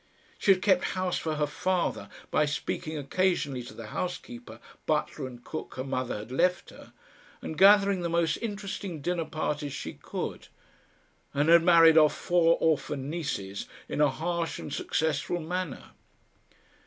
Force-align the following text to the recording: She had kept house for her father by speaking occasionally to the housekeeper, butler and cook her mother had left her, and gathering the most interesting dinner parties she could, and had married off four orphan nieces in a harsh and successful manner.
She 0.39 0.49
had 0.51 0.63
kept 0.63 0.83
house 0.97 1.19
for 1.19 1.35
her 1.35 1.45
father 1.45 2.09
by 2.31 2.45
speaking 2.47 2.97
occasionally 2.97 3.61
to 3.61 3.75
the 3.75 3.85
housekeeper, 3.93 4.59
butler 4.87 5.27
and 5.27 5.43
cook 5.43 5.75
her 5.75 5.83
mother 5.83 6.17
had 6.17 6.31
left 6.31 6.71
her, 6.71 6.91
and 7.39 7.55
gathering 7.55 8.01
the 8.01 8.09
most 8.09 8.37
interesting 8.37 9.01
dinner 9.03 9.25
parties 9.25 9.73
she 9.73 9.93
could, 9.93 10.47
and 11.35 11.49
had 11.49 11.61
married 11.61 11.99
off 11.99 12.15
four 12.17 12.57
orphan 12.59 13.11
nieces 13.11 13.67
in 13.87 14.01
a 14.01 14.09
harsh 14.09 14.57
and 14.57 14.73
successful 14.73 15.39
manner. 15.39 15.91